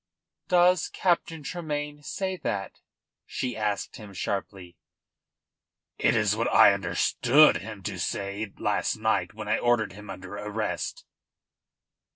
[0.47, 2.79] "Does Captain Tremayne say that?"
[3.27, 4.75] she asked him sharply.
[5.99, 10.33] "It is what I understood him to say last night when I ordered him under
[10.37, 11.05] arrest."